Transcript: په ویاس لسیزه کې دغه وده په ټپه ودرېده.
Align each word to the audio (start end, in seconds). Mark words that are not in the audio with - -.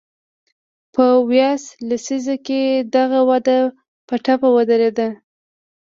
په 0.93 1.05
ویاس 1.29 1.63
لسیزه 1.89 2.35
کې 2.45 2.61
دغه 2.95 3.19
وده 3.29 3.59
په 4.07 4.15
ټپه 4.23 4.49
ودرېده. 4.55 5.07